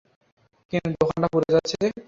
কিন্তু 0.73 0.97
দোকানটা 1.01 1.27
পুড়ে 1.33 1.49
যাচ্ছে 1.55 1.75
যে! 1.81 1.87